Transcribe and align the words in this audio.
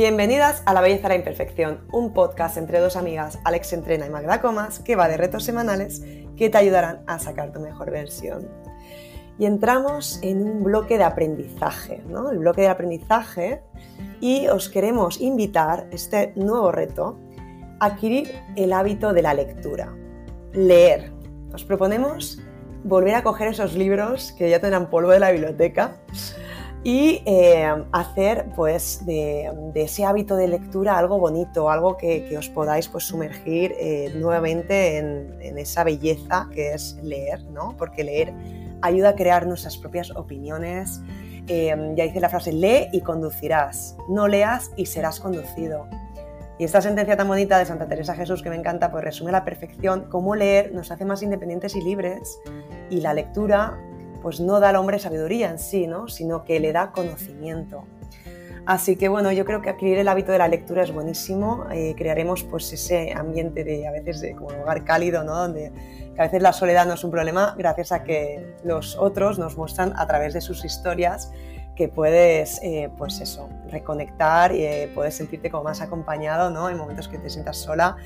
Bienvenidas 0.00 0.62
a 0.64 0.72
La 0.72 0.80
Belleza 0.80 1.02
de 1.02 1.08
la 1.10 1.16
Imperfección, 1.16 1.80
un 1.92 2.14
podcast 2.14 2.56
entre 2.56 2.80
dos 2.80 2.96
amigas, 2.96 3.38
Alex 3.44 3.74
Entrena 3.74 4.06
y 4.06 4.08
Magda 4.08 4.40
Comas, 4.40 4.78
que 4.78 4.96
va 4.96 5.08
de 5.08 5.18
retos 5.18 5.44
semanales 5.44 6.02
que 6.38 6.48
te 6.48 6.56
ayudarán 6.56 7.02
a 7.06 7.18
sacar 7.18 7.52
tu 7.52 7.60
mejor 7.60 7.90
versión. 7.90 8.48
Y 9.38 9.44
entramos 9.44 10.18
en 10.22 10.40
un 10.40 10.64
bloque 10.64 10.96
de 10.96 11.04
aprendizaje, 11.04 12.02
¿no? 12.08 12.30
El 12.30 12.38
bloque 12.38 12.62
de 12.62 12.68
aprendizaje 12.68 13.60
y 14.22 14.46
os 14.46 14.70
queremos 14.70 15.20
invitar 15.20 15.86
este 15.90 16.32
nuevo 16.34 16.72
reto 16.72 17.18
a 17.78 17.84
adquirir 17.84 18.34
el 18.56 18.72
hábito 18.72 19.12
de 19.12 19.20
la 19.20 19.34
lectura. 19.34 19.94
Leer. 20.54 21.12
Os 21.52 21.62
proponemos 21.62 22.40
volver 22.84 23.16
a 23.16 23.22
coger 23.22 23.48
esos 23.48 23.74
libros 23.74 24.32
que 24.32 24.48
ya 24.48 24.62
tenían 24.62 24.88
polvo 24.88 25.10
de 25.10 25.20
la 25.20 25.30
biblioteca 25.30 25.98
y 26.82 27.22
eh, 27.26 27.84
hacer 27.92 28.46
pues 28.56 29.04
de, 29.04 29.52
ese 29.74 30.04
hábito 30.04 30.36
de 30.36 30.48
lectura 30.48 30.96
algo 30.96 31.18
bonito, 31.18 31.70
algo 31.70 31.96
que, 31.96 32.34
os 32.38 32.48
podáis 32.48 32.88
pues 32.88 33.04
sumergir 33.04 33.74
eh, 33.78 34.12
nuevamente 34.16 34.98
en, 34.98 35.58
esa 35.58 35.84
belleza 35.84 36.48
que 36.54 36.72
es 36.72 36.94
leer, 37.02 37.44
¿no? 37.44 37.76
Porque 37.76 38.02
leer 38.02 38.32
ayuda 38.80 39.10
a 39.10 39.14
crear 39.14 39.46
nuestras 39.46 39.76
propias 39.76 40.10
opiniones. 40.12 41.00
Eh, 41.48 41.94
ya 41.96 42.04
dice 42.04 42.20
la 42.20 42.30
frase, 42.30 42.52
lee 42.52 42.88
y 42.92 43.02
conducirás, 43.02 43.96
no 44.08 44.26
leas 44.26 44.70
y 44.76 44.86
serás 44.86 45.20
conducido. 45.20 45.86
Y 46.58 46.64
esta 46.64 46.80
sentencia 46.80 47.16
tan 47.16 47.28
bonita 47.28 47.58
de 47.58 47.66
Santa 47.66 47.88
Teresa 47.88 48.14
Jesús 48.14 48.42
que 48.42 48.50
me 48.50 48.56
encanta, 48.56 48.90
pues 48.90 49.02
resume 49.04 49.30
a 49.30 49.32
la 49.32 49.44
perfección 49.44 50.06
cómo 50.10 50.34
leer 50.34 50.72
nos 50.72 50.90
hace 50.90 51.04
más 51.04 51.22
independientes 51.22 51.74
y 51.74 51.82
libres 51.82 52.38
y 52.90 53.00
la 53.00 53.14
lectura 53.14 53.78
pues 54.20 54.40
no 54.40 54.60
da 54.60 54.70
al 54.70 54.76
hombre 54.76 54.98
sabiduría 54.98 55.50
en 55.50 55.58
sí, 55.58 55.86
¿no? 55.86 56.08
sino 56.08 56.44
que 56.44 56.60
le 56.60 56.72
da 56.72 56.92
conocimiento. 56.92 57.84
Así 58.66 58.96
que 58.96 59.08
bueno, 59.08 59.32
yo 59.32 59.44
creo 59.44 59.62
que 59.62 59.70
adquirir 59.70 59.98
el 59.98 60.08
hábito 60.08 60.32
de 60.32 60.38
la 60.38 60.48
lectura 60.48 60.82
es 60.82 60.92
buenísimo. 60.92 61.66
Eh, 61.72 61.94
crearemos 61.96 62.44
pues 62.44 62.72
ese 62.72 63.12
ambiente 63.12 63.64
de 63.64 63.88
a 63.88 63.90
veces 63.90 64.20
de 64.20 64.34
como 64.34 64.48
hogar 64.48 64.84
cálido, 64.84 65.24
¿no? 65.24 65.34
Donde 65.34 65.72
a 66.18 66.22
veces 66.22 66.42
la 66.42 66.52
soledad 66.52 66.86
no 66.86 66.94
es 66.94 67.02
un 67.02 67.10
problema 67.10 67.54
gracias 67.56 67.92
a 67.92 68.04
que 68.04 68.54
los 68.62 68.96
otros 68.96 69.38
nos 69.38 69.56
muestran 69.56 69.94
a 69.96 70.06
través 70.06 70.34
de 70.34 70.40
sus 70.40 70.64
historias 70.64 71.32
que 71.80 71.88
puedes, 71.88 72.60
eh, 72.62 72.90
pues 72.98 73.22
eso, 73.22 73.48
reconectar 73.70 74.54
y 74.54 74.66
eh, 74.66 74.92
puedes 74.94 75.14
sentirte 75.14 75.50
como 75.50 75.64
más 75.64 75.80
acompañado, 75.80 76.50
¿no? 76.50 76.68
En 76.68 76.76
momentos 76.76 77.08
que 77.08 77.16
te 77.16 77.30
sientas 77.30 77.56
sola 77.56 77.96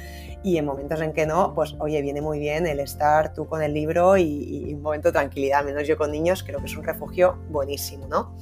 y 0.44 0.58
en 0.58 0.64
momentos 0.64 1.00
en 1.00 1.12
que 1.12 1.26
no, 1.26 1.52
pues 1.56 1.74
oye, 1.80 2.00
viene 2.00 2.20
muy 2.20 2.38
bien 2.38 2.68
el 2.68 2.78
estar 2.78 3.34
tú 3.34 3.48
con 3.48 3.64
el 3.64 3.74
libro 3.74 4.16
y, 4.16 4.72
un 4.74 4.80
momento 4.80 5.08
de 5.08 5.12
tranquilidad, 5.14 5.64
menos 5.64 5.88
yo 5.88 5.98
con 5.98 6.12
niños, 6.12 6.44
creo 6.44 6.60
que 6.60 6.66
es 6.66 6.76
un 6.76 6.84
refugio 6.84 7.36
buenísimo, 7.50 8.06
¿no? 8.06 8.36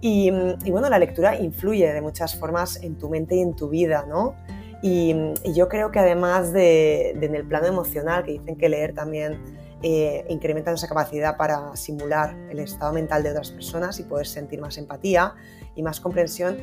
Y, 0.00 0.30
bueno, 0.70 0.88
la 0.88 0.98
lectura 0.98 1.38
influye 1.38 1.92
de 1.92 2.00
muchas 2.00 2.34
formas 2.34 2.82
en 2.82 2.96
tu 2.96 3.10
mente 3.10 3.34
y 3.34 3.40
en 3.40 3.54
tu 3.56 3.68
vida, 3.68 4.06
¿no? 4.08 4.36
Y, 4.80 5.14
yo 5.54 5.68
creo 5.68 5.90
que 5.90 5.98
además 5.98 6.54
de, 6.54 7.14
de 7.20 7.26
en 7.26 7.34
el 7.34 7.46
plano 7.46 7.66
emocional, 7.66 8.24
que 8.24 8.32
dicen 8.32 8.56
que 8.56 8.70
leer 8.70 8.94
también 8.94 9.67
eh, 9.82 10.24
incrementa 10.28 10.70
nuestra 10.70 10.88
capacidad 10.88 11.36
para 11.36 11.76
simular 11.76 12.36
el 12.50 12.58
estado 12.58 12.92
mental 12.92 13.22
de 13.22 13.30
otras 13.30 13.50
personas 13.50 14.00
y 14.00 14.02
poder 14.04 14.26
sentir 14.26 14.60
más 14.60 14.76
empatía 14.78 15.34
y 15.74 15.82
más 15.82 16.00
comprensión. 16.00 16.58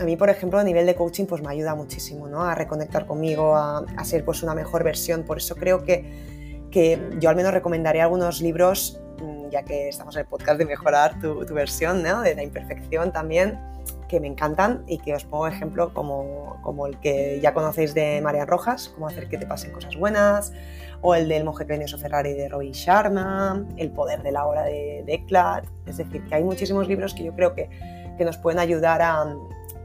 A 0.00 0.04
mí, 0.04 0.16
por 0.16 0.30
ejemplo, 0.30 0.58
a 0.58 0.64
nivel 0.64 0.86
de 0.86 0.94
coaching, 0.94 1.26
pues 1.26 1.42
me 1.42 1.50
ayuda 1.50 1.74
muchísimo 1.74 2.28
¿no? 2.28 2.42
a 2.42 2.54
reconectar 2.54 3.06
conmigo, 3.06 3.56
a, 3.56 3.84
ser 4.04 4.24
pues, 4.24 4.42
una 4.42 4.54
mejor 4.54 4.84
versión. 4.84 5.24
Por 5.24 5.38
eso 5.38 5.56
creo 5.56 5.82
que, 5.82 6.68
que 6.70 7.10
yo 7.18 7.28
al 7.28 7.36
menos 7.36 7.52
recomendaré 7.52 8.00
algunos 8.00 8.40
libros, 8.40 9.00
mm, 9.20 9.48
ya 9.50 9.62
que 9.64 9.88
estamos 9.88 10.14
en 10.14 10.20
el 10.20 10.26
podcast 10.26 10.58
de 10.58 10.64
mejorar 10.64 11.18
tu, 11.20 11.44
tu 11.44 11.54
versión, 11.54 12.02
¿no? 12.02 12.22
de 12.22 12.34
la 12.34 12.42
imperfección 12.42 13.12
también 13.12 13.58
que 14.10 14.18
me 14.18 14.26
encantan 14.26 14.82
y 14.88 14.98
que 14.98 15.14
os 15.14 15.24
pongo 15.24 15.46
ejemplo 15.46 15.94
como, 15.94 16.58
como 16.62 16.88
el 16.88 16.98
que 16.98 17.38
ya 17.40 17.54
conocéis 17.54 17.94
de 17.94 18.20
María 18.20 18.44
Rojas, 18.44 18.88
cómo 18.88 19.06
hacer 19.06 19.28
que 19.28 19.38
te 19.38 19.46
pasen 19.46 19.70
cosas 19.70 19.94
buenas, 19.94 20.52
o 21.00 21.14
el 21.14 21.28
del 21.28 21.44
monje 21.44 21.64
Clenioso 21.64 21.96
Ferrari 21.96 22.34
de 22.34 22.48
Robin 22.48 22.72
Sharma, 22.72 23.64
El 23.76 23.92
poder 23.92 24.22
de 24.24 24.32
la 24.32 24.46
hora 24.46 24.64
de, 24.64 25.04
de 25.06 25.24
Es 25.86 25.96
decir, 25.96 26.24
que 26.24 26.34
hay 26.34 26.42
muchísimos 26.42 26.88
libros 26.88 27.14
que 27.14 27.22
yo 27.22 27.32
creo 27.34 27.54
que, 27.54 27.70
que 28.18 28.24
nos 28.24 28.36
pueden 28.36 28.58
ayudar 28.58 29.00
a, 29.00 29.32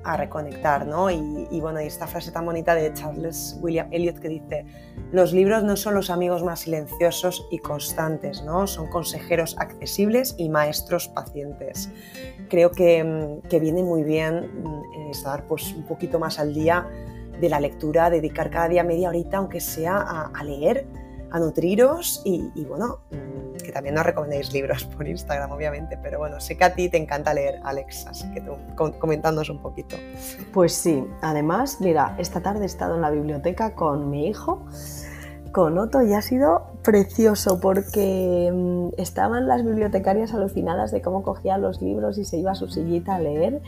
a 0.05 0.17
reconectar, 0.17 0.85
¿no? 0.85 1.09
Y, 1.09 1.59
bueno, 1.59 1.81
y 1.81 1.85
esta 1.85 2.07
frase 2.07 2.31
tan 2.31 2.45
bonita 2.45 2.75
de 2.75 2.93
Charles 2.93 3.57
William 3.61 3.87
Eliot 3.91 4.19
que 4.19 4.29
dice, 4.29 4.65
los 5.11 5.33
libros 5.33 5.63
no 5.63 5.75
son 5.75 5.95
los 5.95 6.09
amigos 6.09 6.43
más 6.43 6.61
silenciosos 6.61 7.47
y 7.51 7.57
constantes, 7.57 8.43
¿no? 8.43 8.67
Son 8.67 8.87
consejeros 8.87 9.55
accesibles 9.57 10.35
y 10.37 10.49
maestros 10.49 11.07
pacientes. 11.07 11.89
Creo 12.49 12.71
que, 12.71 13.03
mm, 13.03 13.47
que 13.47 13.59
viene 13.59 13.83
muy 13.83 14.03
bien 14.03 14.63
mm, 14.63 15.11
estar 15.11 15.47
pues, 15.47 15.73
un 15.73 15.83
poquito 15.83 16.19
más 16.19 16.39
al 16.39 16.53
día 16.53 16.87
de 17.39 17.49
la 17.49 17.59
lectura, 17.59 18.09
dedicar 18.09 18.49
cada 18.49 18.69
día 18.69 18.83
media 18.83 19.09
horita, 19.09 19.37
aunque 19.37 19.59
sea 19.59 20.29
a, 20.33 20.43
leer, 20.43 20.87
a 21.35 21.39
nutriros 21.39 22.21
y, 22.23 22.63
bueno, 22.63 22.99
mm, 23.11 23.57
que 23.57 23.73
también 23.73 23.95
nos 23.95 24.05
recomendéis 24.05 24.53
libros 24.53 24.85
por 24.97 25.05
Instagram, 25.05 25.51
obviamente, 25.51 25.99
pero 26.01 26.17
bueno, 26.17 26.39
sé 26.39 26.57
que 26.57 26.63
a 26.63 26.73
ti 26.73 26.87
te 26.87 26.95
encanta 26.95 27.33
leer, 27.33 27.59
Alex, 27.63 28.07
así 28.07 28.31
que 28.31 28.39
tú 28.39 28.53
comentándonos 28.75 29.49
un 29.49 29.61
poquito. 29.61 29.97
Pues 30.53 30.71
sí, 30.73 31.05
además, 31.21 31.81
mira, 31.81 32.15
esta 32.19 32.39
tarde 32.39 32.63
he 32.63 32.65
estado 32.65 32.95
en 32.95 33.01
la 33.01 33.09
biblioteca 33.09 33.75
con 33.75 34.09
mi 34.09 34.27
hijo, 34.27 34.65
con 35.51 35.77
Otto, 35.77 36.01
y 36.01 36.13
ha 36.13 36.21
sido 36.21 36.67
precioso 36.83 37.59
porque 37.59 38.49
mm, 38.53 38.89
estaban 38.97 39.45
las 39.45 39.65
bibliotecarias 39.65 40.33
alucinadas 40.33 40.91
de 40.91 41.01
cómo 41.01 41.21
cogía 41.21 41.57
los 41.57 41.81
libros 41.81 42.17
y 42.17 42.23
se 42.23 42.37
iba 42.37 42.51
a 42.51 42.55
su 42.55 42.69
sillita 42.69 43.15
a 43.15 43.19
leer 43.19 43.61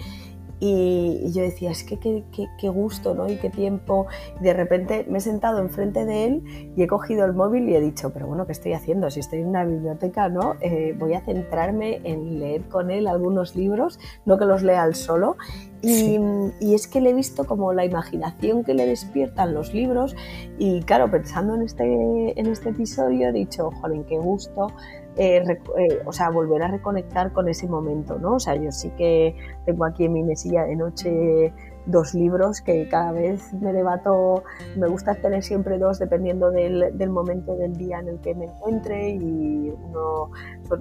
y, 0.59 1.31
yo 1.31 1.44
decía, 1.44 1.72
es 1.72 1.84
que 1.84 1.97
qué, 2.00 2.69
gusto, 2.69 3.13
¿no? 3.13 3.29
Y 3.29 3.38
qué 3.38 3.50
tiempo. 3.50 4.07
Y 4.40 4.44
de 4.44 4.53
repente 4.53 5.06
me 5.09 5.19
he 5.19 5.22
sentado 5.22 5.59
enfrente 5.59 6.06
de 6.06 6.25
él 6.25 6.73
y 6.75 6.81
he 6.81 6.88
cogido 6.88 7.25
el 7.25 7.34
móvil 7.34 7.69
y 7.69 7.75
he 7.75 7.79
dicho, 7.79 8.12
pero 8.12 8.28
bueno, 8.28 8.45
¿qué 8.45 8.51
estoy 8.53 8.73
haciendo? 8.73 9.09
Si 9.12 9.19
estoy 9.19 9.40
en 9.40 9.47
una 9.47 9.66
biblioteca, 9.66 10.29
¿no? 10.29 10.56
Eh, 10.62 10.95
voy 10.97 11.13
a 11.13 11.22
centrarme 11.22 12.01
en 12.03 12.40
leer 12.40 12.63
con 12.69 12.90
él 12.90 13.07
algunos 13.07 13.56
libros, 13.56 14.00
no 14.25 14.38
que 14.38 14.45
los 14.45 14.63
lea 14.63 14.85
él 14.85 14.95
solo. 14.95 15.38
Y, 15.81 16.19
y, 16.59 16.74
es 16.74 16.88
que 16.88 17.01
le 17.01 17.12
he 17.12 17.13
visto 17.13 17.45
como 17.45 17.72
la 17.72 17.85
imaginación 17.85 18.63
que 18.63 18.74
le 18.74 18.88
despiertan 18.88 19.53
los 19.53 19.75
libros 19.75 20.16
y 20.57 20.81
claro, 20.81 21.12
pensando 21.12 21.53
en 21.53 21.62
este, 21.62 22.39
en 22.39 22.47
este 22.47 22.69
episodio 22.69 23.29
he 23.29 23.31
dicho, 23.31 23.69
joder, 23.69 24.03
qué 24.06 24.18
gusto 24.18 24.72
eh, 25.17 25.44
eh, 25.78 26.01
o 26.05 26.13
sea, 26.13 26.29
volver 26.29 26.61
a 26.63 26.67
reconectar 26.67 27.31
con 27.33 27.50
ese 27.50 27.67
momento, 27.67 28.19
¿no? 28.19 28.35
O 28.35 28.39
sea, 28.39 28.55
yo 28.55 28.72
sí 28.72 28.91
que 28.97 29.35
tengo 29.66 29.85
aquí 29.85 30.05
en 30.05 30.13
mi 30.13 30.23
mesilla 30.23 30.63
de 30.63 30.75
noche 30.75 31.53
dos 31.88 32.14
libros 32.14 32.62
que 32.62 32.88
cada 32.90 33.12
vez 33.12 33.53
me 33.53 33.74
debato, 33.74 34.44
me 34.75 34.88
gusta 34.88 35.16
tener 35.16 35.44
siempre 35.44 35.78
dos 35.78 36.00
dependiendo 36.00 36.52
del, 36.52 36.98
del 36.98 37.09
momento 37.09 37.56
del 37.56 37.75
día 37.75 38.00
en 38.00 38.09
el 38.09 38.20
que 38.20 38.36
me 38.36 38.46
encuentre 38.46 39.09
y 39.09 39.70
uno 39.70 40.31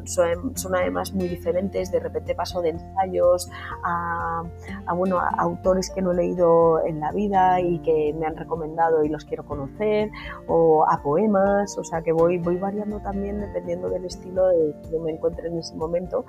son, 0.04 0.56
son, 0.56 0.74
además 0.74 1.12
muy 1.12 1.28
diferentes, 1.28 1.90
de 1.90 2.00
repente 2.00 2.34
paso 2.34 2.60
de 2.60 2.70
ensayos 2.70 3.48
a, 3.84 4.42
a, 4.86 4.94
bueno, 4.94 5.18
a 5.18 5.28
autores 5.38 5.90
que 5.90 6.02
no 6.02 6.12
he 6.12 6.16
leído 6.16 6.84
en 6.84 7.00
la 7.00 7.12
vida 7.12 7.60
y 7.60 7.78
que 7.80 8.14
me 8.18 8.26
han 8.26 8.36
recomendado 8.36 9.04
y 9.04 9.08
los 9.08 9.24
quiero 9.24 9.46
conocer, 9.46 10.10
o 10.48 10.84
a 10.88 11.02
poemas, 11.02 11.78
o 11.78 11.84
sea 11.84 12.02
que 12.02 12.12
voy, 12.12 12.38
voy 12.38 12.56
variando 12.56 13.00
también 13.00 13.40
dependiendo 13.40 13.88
del 13.88 14.04
estilo 14.04 14.48
de 14.48 14.74
que 14.90 14.98
me 14.98 15.12
encuentre 15.12 15.48
en 15.48 15.58
ese 15.58 15.74
momento, 15.76 16.24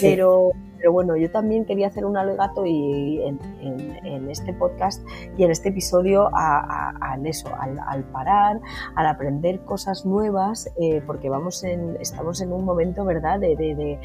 pero 0.00 0.52
pero 0.80 0.92
bueno, 0.92 1.14
yo 1.14 1.30
también 1.30 1.66
quería 1.66 1.88
hacer 1.88 2.06
un 2.06 2.16
alegato 2.16 2.64
y 2.64 3.20
en, 3.20 3.38
este 4.30 4.54
podcast 4.54 5.06
y 5.36 5.44
en 5.44 5.50
este 5.50 5.68
episodio 5.68 6.30
a, 6.32 7.18
eso, 7.24 7.48
al, 7.54 8.04
parar, 8.04 8.60
al 8.94 9.06
aprender 9.06 9.60
cosas 9.60 10.06
nuevas, 10.06 10.70
eh, 10.80 11.02
porque 11.06 11.28
vamos 11.28 11.62
en, 11.64 11.96
estamos 12.00 12.40
en 12.40 12.52
un 12.52 12.64
momento, 12.64 13.04
¿verdad?, 13.04 13.38
de, 13.40 13.98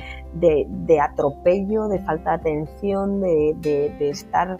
atropello, 1.00 1.88
de 1.88 2.00
falta 2.00 2.32
de 2.32 2.36
atención, 2.36 3.22
de, 3.22 3.96
estar 4.10 4.58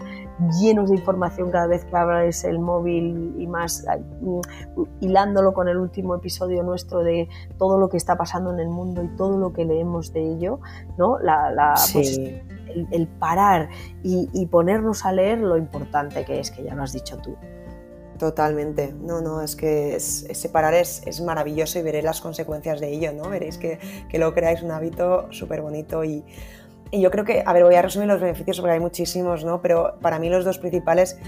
llenos 0.60 0.88
de 0.90 0.96
información 0.96 1.50
cada 1.50 1.66
vez 1.66 1.84
que 1.84 1.96
abres 1.96 2.44
el 2.44 2.58
móvil 2.58 3.34
y 3.38 3.46
más 3.46 3.84
mm, 4.20 4.40
hilándolo 5.00 5.52
con 5.52 5.68
el 5.68 5.78
último 5.78 6.14
episodio 6.14 6.62
nuestro 6.62 7.02
de 7.02 7.28
todo 7.58 7.78
lo 7.78 7.88
que 7.88 7.96
está 7.96 8.16
pasando 8.16 8.52
en 8.52 8.60
el 8.60 8.68
mundo 8.68 9.02
y 9.02 9.08
todo 9.16 9.38
lo 9.38 9.52
que 9.52 9.64
leemos 9.64 10.12
de 10.12 10.32
ello, 10.32 10.60
¿no? 10.98 11.18
La 11.18 11.74
pues, 11.92 12.05
el, 12.06 13.08
parar 13.18 13.68
y, 14.02 14.46
ponernos 14.46 15.04
a 15.04 15.12
leer 15.12 15.38
lo 15.38 15.56
importante 15.56 16.24
que 16.24 16.40
es, 16.40 16.50
que 16.50 16.62
ya 16.62 16.74
lo 16.74 16.82
has 16.82 16.92
dicho 16.92 17.16
tú. 17.18 17.36
Totalmente. 18.18 18.94
No, 18.98 19.20
no, 19.20 19.42
es 19.42 19.56
que 19.56 19.96
ese 19.96 20.48
parar 20.48 20.74
es, 20.74 21.02
es, 21.06 21.20
maravilloso 21.20 21.78
y 21.78 21.82
veréis 21.82 22.04
las 22.04 22.20
consecuencias 22.20 22.80
de 22.80 22.90
ello, 22.90 23.12
¿no? 23.12 23.28
Veréis 23.28 23.58
que, 23.58 23.78
que 24.08 24.18
luego 24.18 24.34
creáis 24.34 24.62
un 24.62 24.70
hábito 24.70 25.30
súper 25.32 25.60
bonito 25.60 26.02
y, 26.02 26.24
y, 26.90 27.00
yo 27.00 27.10
creo 27.10 27.24
que, 27.24 27.42
a 27.44 27.52
ver, 27.52 27.64
voy 27.64 27.74
a 27.74 27.82
resumir 27.82 28.08
los 28.08 28.20
beneficios 28.20 28.58
porque 28.58 28.72
hay 28.72 28.80
muchísimos, 28.80 29.44
¿no? 29.44 29.60
Pero 29.60 29.98
para 30.00 30.18
mí 30.18 30.30
los 30.30 30.44
dos 30.44 30.58
principales, 30.58 31.18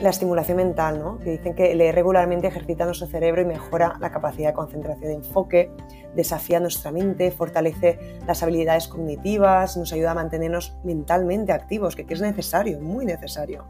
la 0.00 0.10
estimulación 0.10 0.56
mental, 0.56 0.98
¿no? 0.98 1.18
Que 1.18 1.30
dicen 1.30 1.54
que 1.54 1.74
leer 1.74 1.94
regularmente 1.94 2.46
ejercita 2.48 2.84
nuestro 2.84 3.06
cerebro 3.06 3.42
y 3.42 3.44
mejora 3.44 3.96
la 4.00 4.10
capacidad 4.10 4.48
de 4.48 4.54
concentración 4.54 5.12
y 5.12 5.14
enfoque, 5.14 5.70
desafía 6.14 6.60
nuestra 6.60 6.90
mente, 6.90 7.30
fortalece 7.30 7.98
las 8.26 8.42
habilidades 8.42 8.88
cognitivas, 8.88 9.76
nos 9.76 9.92
ayuda 9.92 10.12
a 10.12 10.14
mantenernos 10.14 10.76
mentalmente 10.84 11.52
activos, 11.52 11.96
que, 11.96 12.06
es 12.08 12.20
necesario, 12.20 12.80
muy 12.80 13.04
necesario. 13.04 13.64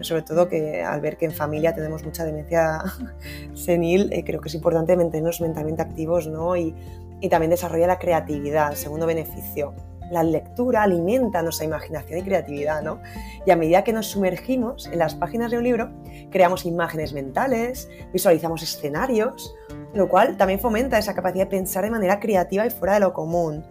sobre 0.00 0.22
todo 0.22 0.48
que 0.48 0.82
al 0.82 1.00
ver 1.00 1.16
que 1.16 1.24
en 1.24 1.32
familia 1.32 1.74
tenemos 1.74 2.04
mucha 2.04 2.24
demencia 2.24 2.82
senil, 3.54 4.12
eh, 4.12 4.24
creo 4.24 4.40
que 4.40 4.48
es 4.48 4.54
importante 4.54 4.96
mantenernos 4.96 5.40
mentalmente 5.40 5.82
activos 5.82 6.26
¿no? 6.26 6.56
y, 6.56 6.74
y 7.20 7.28
también 7.28 7.50
desarrolla 7.50 7.86
la 7.86 7.98
creatividad, 7.98 8.74
segundo 8.74 9.06
beneficio. 9.06 9.72
La 10.10 10.22
lectura 10.22 10.82
alimenta 10.82 11.42
nuestra 11.42 11.64
imaginación 11.64 12.18
y 12.18 12.22
creatividad, 12.22 12.82
¿no? 12.82 13.00
Y 13.46 13.50
a 13.50 13.56
medida 13.56 13.84
que 13.84 13.92
nos 13.92 14.06
sumergimos 14.06 14.86
en 14.86 14.98
las 14.98 15.14
páginas 15.14 15.50
de 15.50 15.58
un 15.58 15.64
libro, 15.64 15.90
creamos 16.30 16.64
imágenes 16.66 17.12
mentales, 17.12 17.88
visualizamos 18.12 18.62
escenarios, 18.62 19.54
lo 19.94 20.08
cual 20.08 20.36
también 20.36 20.60
fomenta 20.60 20.98
esa 20.98 21.14
capacidad 21.14 21.44
de 21.44 21.50
pensar 21.50 21.84
de 21.84 21.90
manera 21.90 22.20
creativa 22.20 22.66
y 22.66 22.70
fuera 22.70 22.94
de 22.94 23.00
lo 23.00 23.12
común, 23.12 23.64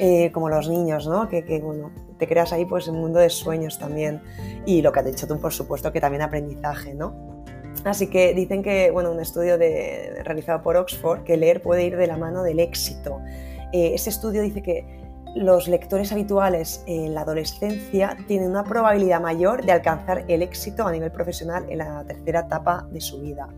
eh, 0.00 0.30
como 0.32 0.48
los 0.48 0.68
niños, 0.68 1.06
¿no? 1.06 1.28
Que, 1.28 1.60
bueno, 1.62 1.90
te 2.18 2.26
creas 2.26 2.52
ahí 2.52 2.64
pues 2.64 2.88
un 2.88 3.00
mundo 3.00 3.18
de 3.18 3.30
sueños 3.30 3.78
también. 3.78 4.20
Y 4.66 4.82
lo 4.82 4.92
que 4.92 5.00
has 5.00 5.06
dicho 5.06 5.26
tú, 5.26 5.40
por 5.40 5.52
supuesto, 5.52 5.92
que 5.92 6.00
también 6.00 6.22
aprendizaje, 6.22 6.94
¿no? 6.94 7.44
Así 7.84 8.08
que 8.08 8.34
dicen 8.34 8.62
que, 8.62 8.90
bueno, 8.90 9.10
un 9.12 9.20
estudio 9.20 9.56
realizado 9.56 10.62
por 10.62 10.76
Oxford, 10.76 11.22
que 11.22 11.36
leer 11.36 11.62
puede 11.62 11.84
ir 11.84 11.96
de 11.96 12.06
la 12.06 12.16
mano 12.16 12.42
del 12.42 12.60
éxito. 12.60 13.20
Eh, 13.72 13.92
ese 13.94 14.10
estudio 14.10 14.42
dice 14.42 14.62
que 14.62 15.07
los 15.34 15.68
lectores 15.68 16.12
habituales 16.12 16.82
en 16.86 17.14
la 17.14 17.22
adolescencia 17.22 18.16
tienen 18.26 18.50
una 18.50 18.64
probabilidad 18.64 19.20
mayor 19.20 19.64
de 19.64 19.72
alcanzar 19.72 20.24
el 20.28 20.42
éxito 20.42 20.86
a 20.86 20.92
nivel 20.92 21.12
profesional 21.12 21.66
en 21.68 21.78
la 21.78 22.04
tercera 22.04 22.40
etapa 22.40 22.86
de 22.90 23.00
su 23.00 23.20
vida. 23.20 23.48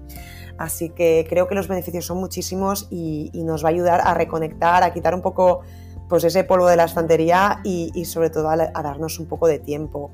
Así 0.59 0.91
que 0.91 1.27
creo 1.29 1.49
que 1.49 1.55
los 1.55 1.69
beneficios 1.69 2.05
son 2.05 2.19
muchísimos 2.19 2.87
y, 2.91 3.31
nos 3.35 3.65
va 3.65 3.69
a 3.69 3.73
ayudar 3.73 4.01
a 4.05 4.13
reconectar, 4.13 4.83
a 4.83 4.93
quitar 4.93 5.15
un 5.15 5.23
poco 5.23 5.63
pues 6.09 6.25
ese 6.25 6.45
polvo 6.45 6.67
de 6.67 6.77
la 6.77 6.85
estantería 6.85 7.61
y, 7.65 8.05
sobre 8.05 8.31
todo 8.31 8.51
a, 8.51 8.57
darnos 8.57 9.19
un 9.19 9.27
poco 9.27 9.47
de 9.47 9.59
tiempo. 9.59 10.11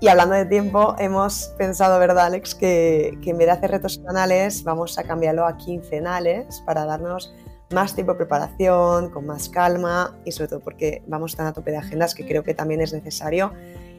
Y 0.00 0.08
hablando 0.08 0.36
de 0.36 0.46
tiempo, 0.46 0.94
hemos 0.98 1.52
pensado, 1.58 1.98
¿verdad, 1.98 2.26
Alex?, 2.26 2.54
que, 2.54 3.18
que 3.20 3.30
en 3.30 3.38
vez 3.38 3.48
de 3.48 3.52
hacer 3.52 3.72
retos 3.72 3.94
semanales, 3.94 4.64
vamos 4.64 4.96
a 4.98 5.02
cambiarlo 5.02 5.44
a 5.44 5.56
quincenales 5.56 6.62
para 6.64 6.86
darnos 6.86 7.34
más 7.72 7.94
tiempo 7.94 8.12
de 8.12 8.18
preparación, 8.18 9.10
con 9.10 9.26
más 9.26 9.48
calma 9.48 10.16
y 10.24 10.32
sobre 10.32 10.48
todo 10.48 10.60
porque 10.60 11.02
vamos 11.06 11.36
tan 11.36 11.46
a 11.46 11.52
tope 11.52 11.70
de 11.70 11.78
agendas 11.78 12.14
que 12.14 12.26
creo 12.26 12.42
que 12.42 12.54
también 12.54 12.80
es 12.80 12.92
necesario 12.92 13.52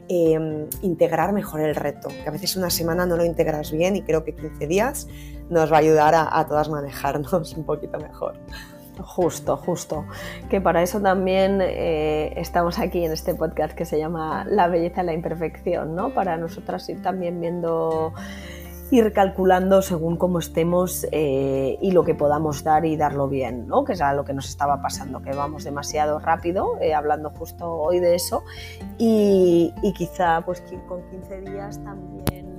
Em, 0.08 0.66
integrar 0.82 1.32
mejor 1.32 1.60
el 1.60 1.74
reto, 1.74 2.08
que 2.08 2.28
a 2.28 2.32
veces 2.32 2.56
una 2.56 2.70
semana 2.70 3.06
no 3.06 3.16
lo 3.16 3.24
integras 3.24 3.70
bien 3.70 3.96
y 3.96 4.02
creo 4.02 4.24
que 4.24 4.34
15 4.34 4.66
días 4.66 5.08
nos 5.48 5.72
va 5.72 5.76
a 5.76 5.78
ayudar 5.78 6.14
a, 6.14 6.46
todas 6.46 6.68
manejarnos 6.68 7.32
un 7.56 7.64
poquito 7.64 7.98
mejor. 7.98 8.34
Justo, 9.00 9.56
justo. 9.56 10.04
Que 10.50 10.60
para 10.60 10.82
eso 10.82 11.00
también 11.00 11.60
eh, 11.62 12.34
estamos 12.36 12.78
aquí 12.78 13.04
en 13.04 13.12
este 13.12 13.34
podcast 13.34 13.74
que 13.74 13.86
se 13.86 13.96
llama 13.96 14.44
La 14.44 14.68
belleza 14.68 15.02
y 15.02 15.06
la 15.06 15.14
imperfección, 15.14 15.94
¿no? 15.94 16.12
Para 16.12 16.36
nosotras 16.36 16.86
ir 16.90 17.00
también 17.00 17.40
viendo 17.40 18.12
ir 18.92 19.12
calculando 19.14 19.80
según 19.80 20.16
cómo 20.16 20.38
estemos 20.38 21.06
eh, 21.12 21.78
y 21.80 21.92
lo 21.92 22.04
que 22.04 22.14
podamos 22.14 22.62
dar 22.62 22.84
y 22.84 22.96
darlo 22.96 23.26
bien, 23.26 23.66
¿no? 23.66 23.84
que 23.84 23.94
es 23.94 24.02
lo 24.14 24.24
que 24.24 24.34
nos 24.34 24.48
estaba 24.48 24.82
pasando, 24.82 25.22
que 25.22 25.32
vamos 25.32 25.64
demasiado 25.64 26.18
rápido, 26.18 26.78
eh, 26.80 26.92
hablando 26.92 27.30
justo 27.30 27.72
hoy 27.72 28.00
de 28.00 28.14
eso, 28.14 28.44
y, 28.98 29.72
y 29.82 29.92
quizá 29.94 30.42
pues 30.44 30.62
con 30.86 31.02
15 31.08 31.40
días 31.40 31.82
también 31.82 32.52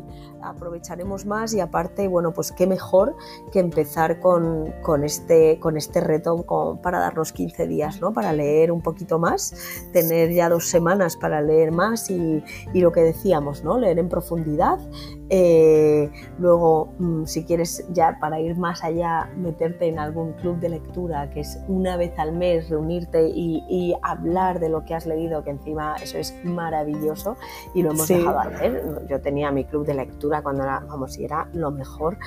aprovecharemos 0.44 1.26
más 1.26 1.54
y 1.54 1.60
aparte, 1.60 2.08
bueno, 2.08 2.34
pues 2.34 2.52
qué 2.52 2.68
mejor 2.68 3.16
que 3.52 3.60
empezar 3.60 4.20
con, 4.20 4.74
con 4.82 5.04
este, 5.04 5.60
con 5.60 5.78
este 5.78 6.02
reto 6.02 6.46
para 6.82 7.00
darnos 7.00 7.32
15 7.32 7.68
días, 7.68 8.02
¿no? 8.02 8.14
Para 8.14 8.34
leer 8.34 8.72
un 8.72 8.82
poquito 8.82 9.20
más, 9.20 9.56
tener 9.92 10.32
ya 10.32 10.50
dos 10.50 10.68
semanas 10.68 11.16
para 11.16 11.42
leer 11.42 11.72
más 11.72 12.10
y, 12.10 12.44
y 12.74 12.82
lo 12.82 12.92
que 12.92 13.02
decíamos, 13.02 13.64
¿no? 13.64 13.78
Leer 13.78 14.00
en 14.00 14.10
profundidad. 14.10 14.80
Eh, 15.30 16.12
luego, 16.38 16.94
mm, 17.00 17.25
si 17.25 17.44
quieres 17.44 17.86
ya 17.92 18.18
para 18.20 18.40
ir 18.40 18.58
más 18.58 18.84
allá, 18.84 19.30
meterte 19.38 19.88
en 19.88 20.00
algún 20.00 20.34
club 20.34 20.60
de 20.60 20.70
lectura, 20.70 21.30
que 21.30 21.42
es 21.42 21.60
una 21.68 21.98
vez 21.98 22.18
al 22.18 22.34
mes 22.34 22.70
reunirte 22.70 23.30
y, 23.30 23.64
y 23.70 23.96
hablar 24.02 24.60
de 24.60 24.70
lo 24.70 24.86
que 24.86 24.94
has 24.94 25.06
leído, 25.06 25.44
que 25.44 25.52
encima 25.52 25.96
eso 26.02 26.18
es 26.18 26.36
maravilloso 26.44 27.38
y 27.74 27.81
lo 27.81 27.92
hemos 27.92 28.08
dejado 28.08 28.40
hacer. 28.40 28.84
Yo 29.10 29.22
tenía 29.22 29.52
mi 29.52 29.66
club 29.66 29.86
de 29.86 29.94
lectura 29.94 30.42
cuando 30.42 30.64
era, 30.64 30.80
vamos, 30.81 31.18
era 31.18 31.50
lo 31.54 31.72
mejor. 31.72 32.18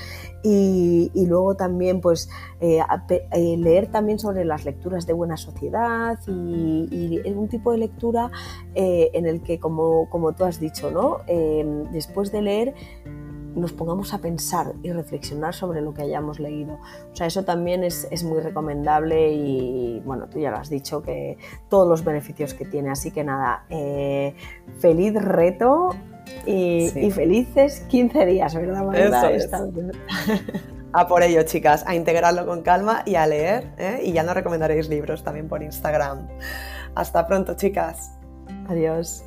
Y, 0.48 1.10
luego 1.26 1.56
también, 1.56 2.00
pues, 2.00 2.31
eh, 2.60 2.78
eh, 3.32 3.56
leer 3.56 3.88
también 3.88 4.20
sobre 4.20 4.44
las 4.44 4.64
lecturas 4.64 5.04
de 5.04 5.12
buena 5.12 5.37
sociedad 5.37 6.19
y, 6.28 7.20
un 7.37 7.48
tipo 7.48 7.72
de 7.72 7.78
lectura 7.78 8.31
eh, 8.75 9.10
en 9.12 9.26
el 9.26 9.43
que, 9.43 9.58
como, 9.58 10.08
como 10.08 10.32
tú 10.32 10.44
has 10.44 10.60
dicho, 10.60 10.90
¿no? 10.90 11.19
después 11.93 12.32
de 12.32 12.43
leer, 12.43 12.75
nos 13.54 13.72
pongamos 13.72 14.12
a 14.12 14.18
pensar 14.18 14.74
y 14.82 14.92
reflexionar 14.92 15.54
sobre 15.54 15.80
lo 15.80 15.94
que 15.94 16.02
hayamos 16.02 16.38
leído. 16.38 16.78
O 17.12 17.16
sea, 17.16 17.26
eso 17.26 17.44
también 17.44 17.84
es, 17.84 18.06
es, 18.10 18.22
muy 18.22 18.40
recomendable 18.40 19.32
y 19.32 20.00
bueno, 20.04 20.28
tú 20.28 20.38
ya 20.38 20.50
lo 20.50 20.58
has 20.58 20.68
dicho, 20.68 21.02
que 21.02 21.38
todos 21.70 21.88
los 21.88 22.04
beneficios 22.04 22.52
que 22.52 22.66
tiene. 22.66 22.90
Así 22.90 23.10
que 23.10 23.24
nada, 23.24 23.64
feliz 24.78 25.14
reto 25.14 25.96
y, 26.44 27.10
felices 27.10 27.80
15 27.88 28.26
días, 28.26 28.54
¿verdad, 28.54 28.84
a 30.92 31.08
por 31.08 31.22
ello, 31.22 31.42
chicas, 31.42 31.84
a 31.86 31.94
integrarlo 31.94 32.46
con 32.46 32.62
calma 32.62 33.02
y 33.04 33.16
a 33.16 33.26
leer. 33.26 33.70
¿eh? 33.78 34.00
Y 34.04 34.12
ya 34.12 34.22
nos 34.22 34.34
recomendaréis 34.34 34.88
libros 34.88 35.24
también 35.24 35.48
por 35.48 35.62
Instagram. 35.62 36.26
Hasta 36.94 37.26
pronto, 37.26 37.54
chicas. 37.54 38.12
Adiós. 38.68 39.24